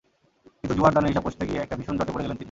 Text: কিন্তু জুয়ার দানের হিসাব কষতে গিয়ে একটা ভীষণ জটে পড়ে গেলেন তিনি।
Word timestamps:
কিন্তু 0.59 0.73
জুয়ার 0.77 0.93
দানের 0.95 1.09
হিসাব 1.11 1.23
কষতে 1.27 1.43
গিয়ে 1.49 1.61
একটা 1.63 1.75
ভীষণ 1.79 1.95
জটে 1.99 2.11
পড়ে 2.13 2.23
গেলেন 2.25 2.35
তিনি। 2.37 2.39